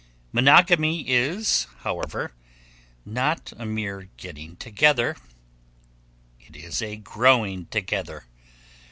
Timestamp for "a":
3.57-3.67, 6.81-6.95